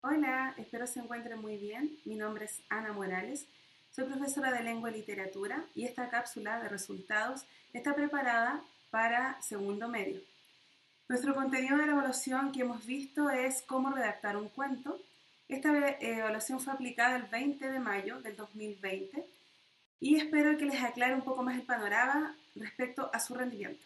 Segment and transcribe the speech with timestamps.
[0.00, 1.98] Hola, espero se encuentren muy bien.
[2.04, 3.46] Mi nombre es Ana Morales.
[3.90, 9.88] Soy profesora de lengua y literatura y esta cápsula de resultados está preparada para segundo
[9.88, 10.20] medio.
[11.08, 15.00] Nuestro contenido de la evaluación que hemos visto es cómo redactar un cuento.
[15.48, 19.26] Esta eh, evaluación fue aplicada el 20 de mayo del 2020
[19.98, 23.84] y espero que les aclare un poco más el panorama respecto a su rendimiento.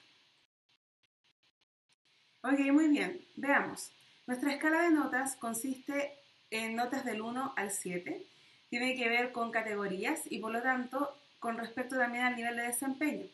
[2.43, 3.91] Ok, muy bien, veamos.
[4.33, 6.19] Nuestra escala de notas consiste
[6.51, 8.27] en notas del 1 al 7.
[8.71, 12.63] Tiene que ver con categorías y por lo tanto con respecto también al nivel de
[12.63, 13.27] desempeño.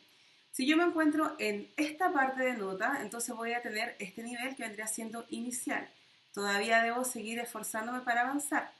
[0.51, 4.57] Si yo me encuentro en esta parte de nota, entonces voy a tener este nivel
[4.57, 5.89] que vendría siendo inicial.
[6.33, 8.73] Todavía debo seguir esforzándome para avanzar.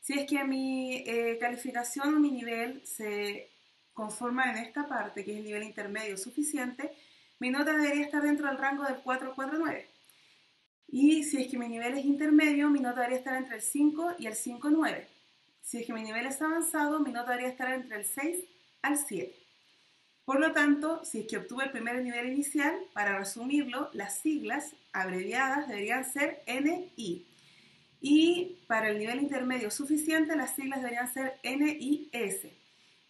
[0.00, 3.50] Si es que mi eh, calificación o mi nivel se
[3.94, 6.92] conforma en esta parte, que es el nivel intermedio suficiente,
[7.40, 9.97] mi nota debería estar dentro del rango del 4 4 9.
[10.90, 14.14] Y si es que mi nivel es intermedio, mi nota debería estar entre el 5
[14.18, 15.06] y el 5,9.
[15.60, 18.44] Si es que mi nivel es avanzado, mi nota debería estar entre el 6
[18.82, 19.34] al 7.
[20.24, 24.74] Por lo tanto, si es que obtuve el primer nivel inicial, para resumirlo, las siglas
[24.92, 27.26] abreviadas deberían ser NI.
[28.00, 32.46] Y para el nivel intermedio suficiente, las siglas deberían ser NIS.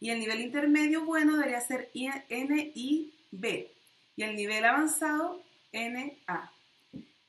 [0.00, 3.68] Y el nivel intermedio bueno debería ser NIB.
[4.16, 6.52] Y el nivel avanzado, NA.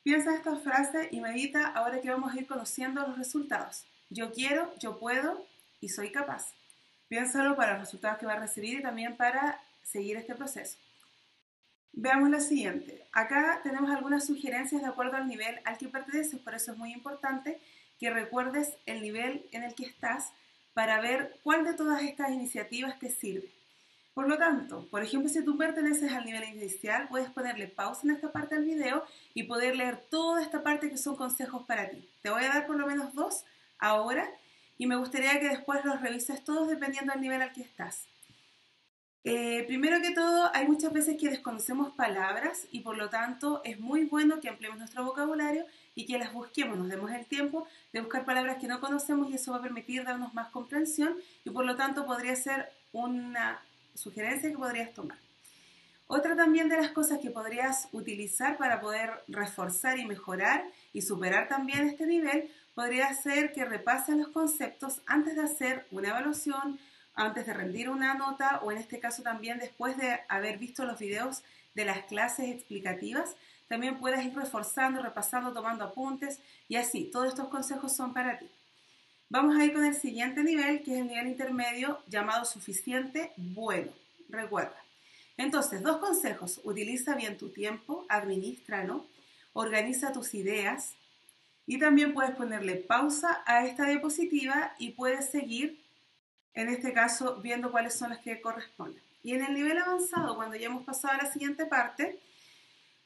[0.03, 3.85] Piensa esta frase y medita ahora que vamos a ir conociendo los resultados.
[4.09, 5.45] Yo quiero, yo puedo
[5.81, 6.53] y soy capaz.
[7.09, 10.77] Piénsalo para los resultados que va a recibir y también para seguir este proceso.
[11.91, 13.05] Veamos la siguiente.
[13.11, 16.93] Acá tenemos algunas sugerencias de acuerdo al nivel al que perteneces, por eso es muy
[16.93, 17.59] importante
[17.99, 20.31] que recuerdes el nivel en el que estás
[20.73, 23.51] para ver cuál de todas estas iniciativas te sirve.
[24.19, 28.11] Por lo tanto, por ejemplo, si tú perteneces al nivel inicial, puedes ponerle pausa en
[28.11, 32.05] esta parte del video y poder leer toda esta parte que son consejos para ti.
[32.21, 33.45] Te voy a dar por lo menos dos
[33.77, 34.29] ahora
[34.77, 38.07] y me gustaría que después los revises todos dependiendo del nivel al que estás.
[39.23, 43.79] Eh, primero que todo, hay muchas veces que desconocemos palabras y por lo tanto es
[43.79, 45.65] muy bueno que ampliemos nuestro vocabulario
[45.95, 49.35] y que las busquemos, nos demos el tiempo de buscar palabras que no conocemos y
[49.35, 51.15] eso va a permitir darnos más comprensión
[51.45, 53.61] y por lo tanto podría ser una
[53.99, 55.17] sugerencia que podrías tomar.
[56.07, 61.47] Otra también de las cosas que podrías utilizar para poder reforzar y mejorar y superar
[61.47, 66.79] también este nivel podría ser que repases los conceptos antes de hacer una evaluación,
[67.13, 70.97] antes de rendir una nota o en este caso también después de haber visto los
[70.97, 71.43] videos
[71.75, 73.35] de las clases explicativas.
[73.67, 77.11] También puedes ir reforzando, repasando, tomando apuntes y así.
[77.11, 78.49] Todos estos consejos son para ti.
[79.31, 83.91] Vamos a ir con el siguiente nivel, que es el nivel intermedio llamado suficiente bueno.
[84.27, 84.75] Recuerda.
[85.37, 86.59] Entonces, dos consejos.
[86.63, 89.05] Utiliza bien tu tiempo, administralo,
[89.53, 90.95] organiza tus ideas
[91.67, 95.79] y también puedes ponerle pausa a esta diapositiva y puedes seguir,
[96.55, 99.03] en este caso, viendo cuáles son las que corresponden.
[99.21, 102.19] Y en el nivel avanzado, cuando ya hemos pasado a la siguiente parte,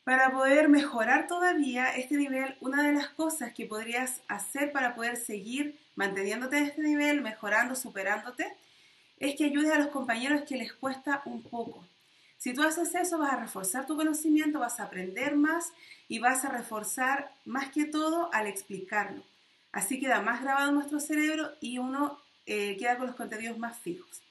[0.06, 5.18] para poder mejorar todavía este nivel, una de las cosas que podrías hacer para poder
[5.18, 8.56] seguir manteniéndote en este nivel, mejorando, superándote,
[9.18, 11.86] es que ayudes a los compañeros que les cuesta un poco.
[12.38, 15.72] Si tú haces eso, vas a reforzar tu conocimiento, vas a aprender más
[16.10, 19.24] y vas a reforzar más que todo al explicarlo.
[19.72, 23.78] Así queda más grabado en nuestro cerebro y uno eh, queda con los contenidos más
[23.78, 24.22] fijos.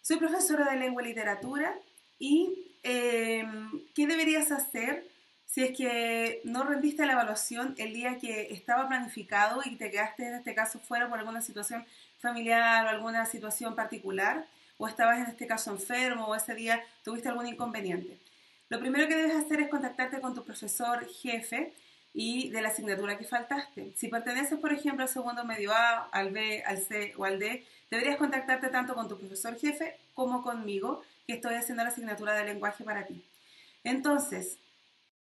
[0.02, 1.78] Soy profesora de lengua y literatura
[2.20, 3.46] y eh,
[3.94, 5.06] ¿qué deberías hacer
[5.46, 10.26] si es que no rendiste la evaluación el día que estaba planificado y te quedaste
[10.26, 11.86] en este caso fuera por alguna situación
[12.20, 14.48] familiar o alguna situación particular?
[14.82, 18.18] o estabas en este caso enfermo o ese día tuviste algún inconveniente.
[18.70, 21.74] Lo primero que debes hacer es contactarte con tu profesor jefe
[22.14, 23.94] y de la asignatura que faltaste.
[23.96, 27.66] Si perteneces, por ejemplo, al segundo medio A, al B, al C o al D,
[27.90, 32.46] deberías contactarte tanto con tu profesor jefe como conmigo, que estoy haciendo la asignatura de
[32.46, 33.24] lenguaje para ti.
[33.84, 34.58] Entonces,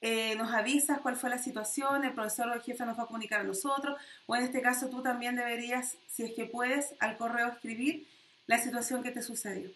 [0.00, 3.06] eh, nos avisas cuál fue la situación, el profesor o el jefe nos va a
[3.06, 7.16] comunicar a nosotros, o en este caso tú también deberías, si es que puedes, al
[7.16, 8.06] correo escribir
[8.46, 9.70] la situación que te sucedió.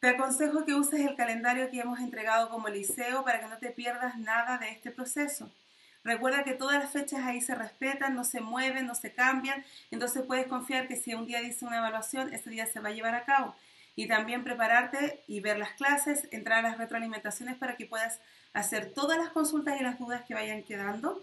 [0.00, 3.70] Te aconsejo que uses el calendario que hemos entregado como liceo para que no te
[3.70, 5.52] pierdas nada de este proceso.
[6.02, 10.22] Recuerda que todas las fechas ahí se respetan, no se mueven, no se cambian, entonces
[10.26, 13.14] puedes confiar que si un día dice una evaluación, ese día se va a llevar
[13.14, 13.54] a cabo.
[13.94, 18.20] Y también prepararte y ver las clases, entrar a las retroalimentaciones para que puedas
[18.54, 21.22] hacer todas las consultas y las dudas que vayan quedando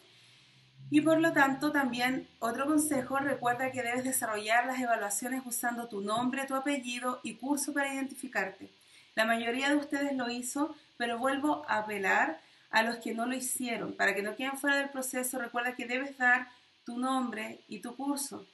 [0.90, 6.02] y por lo tanto, también otro consejo, recuerda que debes desarrollar las evaluaciones usando tu
[6.02, 8.70] nombre, tu apellido y curso para identificarte.
[9.16, 12.40] La mayoría de ustedes lo hizo, pero vuelvo a apelar
[12.70, 13.94] a los que no lo hicieron.
[13.94, 16.48] Para que no queden fuera del proceso, recuerda que debes dar
[16.86, 18.46] tu nombre y tu curso.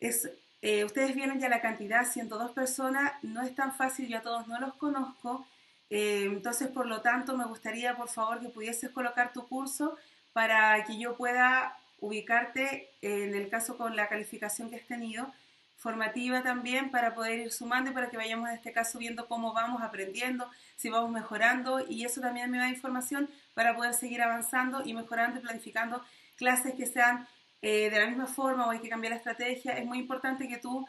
[0.00, 0.28] Es,
[0.60, 4.48] eh, ustedes vieron ya la cantidad, 102 personas, no es tan fácil, yo a todos
[4.48, 5.46] no los conozco.
[5.88, 9.96] Eh, entonces, por lo tanto, me gustaría, por favor, que pudieses colocar tu curso
[10.32, 15.32] para que yo pueda ubicarte en el caso con la calificación que has tenido,
[15.82, 19.52] formativa también para poder ir sumando y para que vayamos en este caso viendo cómo
[19.52, 24.82] vamos aprendiendo, si vamos mejorando y eso también me da información para poder seguir avanzando
[24.84, 26.04] y mejorando y planificando
[26.36, 27.26] clases que sean
[27.62, 29.76] eh, de la misma forma o hay que cambiar la estrategia.
[29.76, 30.86] Es muy importante que tú,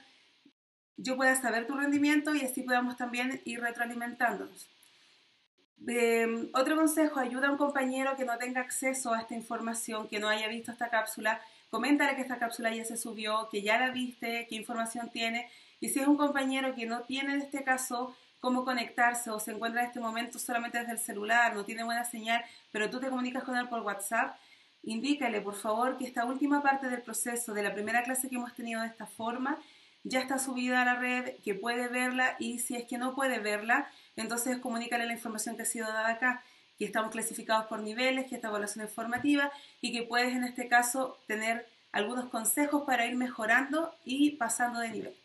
[0.97, 4.67] yo pueda saber tu rendimiento y así podamos también ir retroalimentándonos.
[5.85, 10.19] Em, otro consejo, ayuda a un compañero que no tenga acceso a esta información, que
[10.19, 13.91] no haya visto esta cápsula, coméntale que esta cápsula ya se subió, que ya la
[13.91, 15.49] viste, qué información tiene,
[15.79, 19.51] y si es un compañero que no tiene en este caso cómo conectarse o se
[19.51, 23.09] encuentra en este momento solamente desde el celular, no tiene buena señal, pero tú te
[23.09, 24.37] comunicas con él por WhatsApp,
[24.83, 28.53] indícale por favor que esta última parte del proceso de la primera clase que hemos
[28.53, 29.59] tenido de esta forma
[30.03, 33.39] ya está subida a la red, que puede verla y si es que no puede
[33.39, 36.43] verla, entonces comunícale la información que ha sido dada acá,
[36.77, 39.51] que estamos clasificados por niveles, que esta evaluación es formativa
[39.81, 44.89] y que puedes en este caso tener algunos consejos para ir mejorando y pasando de
[44.89, 45.15] nivel.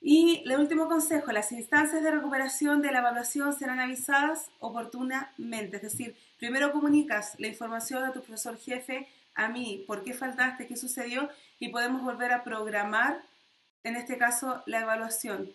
[0.00, 5.82] Y el último consejo, las instancias de recuperación de la evaluación serán avisadas oportunamente, es
[5.82, 10.76] decir, primero comunicas la información a tu profesor jefe, a mí, por qué faltaste, qué
[10.76, 11.28] sucedió
[11.58, 13.22] y podemos volver a programar,
[13.84, 15.52] en este caso, la evaluación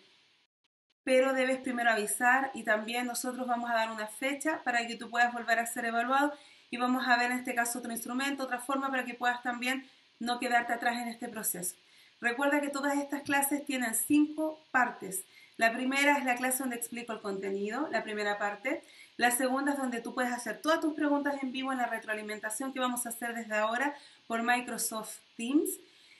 [1.06, 5.08] pero debes primero avisar y también nosotros vamos a dar una fecha para que tú
[5.08, 6.32] puedas volver a ser evaluado
[6.68, 9.88] y vamos a ver en este caso otro instrumento, otra forma para que puedas también
[10.18, 11.76] no quedarte atrás en este proceso.
[12.20, 15.22] Recuerda que todas estas clases tienen cinco partes.
[15.56, 18.82] La primera es la clase donde explico el contenido, la primera parte.
[19.16, 22.72] La segunda es donde tú puedes hacer todas tus preguntas en vivo en la retroalimentación
[22.72, 23.94] que vamos a hacer desde ahora
[24.26, 25.70] por Microsoft Teams.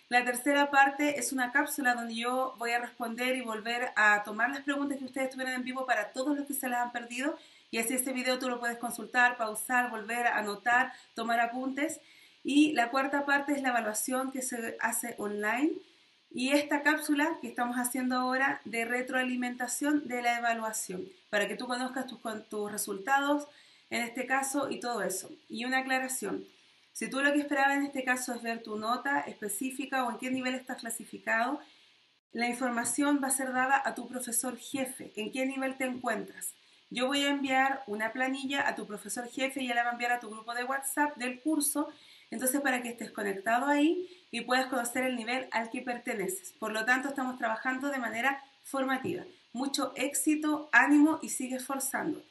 [0.08, 4.50] La tercera parte es una cápsula donde yo voy a responder y volver a tomar
[4.50, 7.36] las preguntas que ustedes tuvieron en vivo para todos los que se las han perdido.
[7.72, 12.00] Y así este video tú lo puedes consultar, pausar, volver a anotar, tomar apuntes.
[12.44, 15.72] Y la cuarta parte es la evaluación que se hace online.
[16.32, 21.66] Y esta cápsula que estamos haciendo ahora de retroalimentación de la evaluación, para que tú
[21.66, 23.48] conozcas tus, tus resultados
[23.90, 25.30] en este caso y todo eso.
[25.48, 26.46] Y una aclaración.
[26.96, 30.16] Si tú lo que esperabas en este caso es ver tu nota específica o en
[30.16, 31.60] qué nivel estás clasificado,
[32.32, 36.54] la información va a ser dada a tu profesor jefe, en qué nivel te encuentras.
[36.88, 39.92] Yo voy a enviar una planilla a tu profesor jefe y él la va a
[39.92, 41.86] enviar a tu grupo de WhatsApp del curso,
[42.30, 46.52] entonces para que estés conectado ahí y puedas conocer el nivel al que perteneces.
[46.52, 49.22] Por lo tanto, estamos trabajando de manera formativa.
[49.52, 52.24] Mucho éxito, ánimo y sigue esforzando.